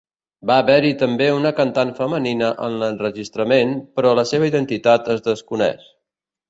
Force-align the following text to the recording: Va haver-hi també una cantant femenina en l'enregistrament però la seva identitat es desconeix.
Va 0.51 0.53
haver-hi 0.61 0.89
també 1.01 1.27
una 1.33 1.51
cantant 1.59 1.91
femenina 2.01 2.49
en 2.69 2.81
l'enregistrament 2.85 3.77
però 4.01 4.17
la 4.23 4.29
seva 4.35 4.53
identitat 4.53 5.15
es 5.17 5.27
desconeix. 5.33 5.91